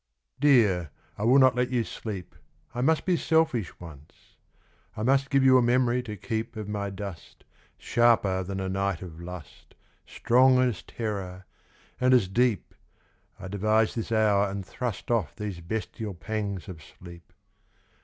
DEAR, 0.39 0.89
I 1.15 1.25
will 1.25 1.37
not 1.37 1.53
let 1.55 1.69
you 1.69 1.83
sleep 1.83 2.35
I 2.73 2.81
must 2.81 3.05
be 3.05 3.15
selfish 3.15 3.79
once; 3.79 4.35
I 4.97 5.03
must 5.03 5.29
Give 5.29 5.43
you 5.43 5.59
a 5.59 5.61
memory 5.61 6.01
to 6.01 6.17
keep 6.17 6.55
Of 6.55 6.67
my 6.67 6.89
dust 6.89 7.43
Sharper 7.77 8.41
than 8.41 8.59
a 8.59 8.67
night 8.67 9.03
of 9.03 9.21
lust 9.21 9.75
Strong 10.07 10.57
as 10.57 10.81
terror, 10.81 11.45
and 11.99 12.15
as 12.15 12.27
deep 12.27 12.73
I 13.39 13.47
devise 13.47 13.93
this 13.93 14.11
hour 14.11 14.49
and 14.49 14.65
thrust 14.65 15.11
Off 15.11 15.35
these 15.35 15.59
bestial 15.61 16.15
pangs 16.15 16.67
of 16.67 16.81
sleep. 16.81 17.31